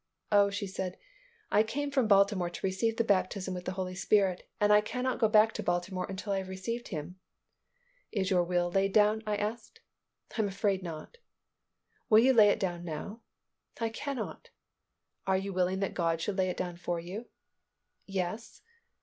"Oh," 0.31 0.49
she 0.49 0.65
said, 0.65 0.97
"I 1.51 1.61
came 1.61 1.91
from 1.91 2.07
Baltimore 2.07 2.49
to 2.49 2.65
receive 2.65 2.97
the 2.97 3.03
baptism 3.03 3.53
with 3.53 3.65
the 3.65 3.73
Holy 3.77 3.93
Spirit, 3.93 4.49
and 4.59 4.73
I 4.73 4.81
cannot 4.81 5.19
go 5.19 5.29
back 5.29 5.51
to 5.53 5.61
Baltimore 5.61 6.07
until 6.09 6.33
I 6.33 6.39
have 6.39 6.49
received 6.49 6.87
Him." 6.87 7.19
"Is 8.11 8.31
your 8.31 8.43
will 8.43 8.71
laid 8.71 8.93
down?" 8.93 9.21
I 9.27 9.35
asked. 9.35 9.81
"I 10.35 10.41
am 10.41 10.47
afraid 10.47 10.81
not." 10.81 11.19
"Will 12.09 12.17
you 12.17 12.33
lay 12.33 12.49
it 12.49 12.59
down 12.59 12.83
now?" 12.83 13.21
"I 13.79 13.89
cannot." 13.89 14.49
"Are 15.27 15.37
you 15.37 15.53
willing 15.53 15.81
that 15.81 15.93
God 15.93 16.19
should 16.19 16.39
lay 16.39 16.49
it 16.49 16.57
down 16.57 16.77
for 16.77 16.99
you?" 16.99 17.27
"Yes." 18.07 18.63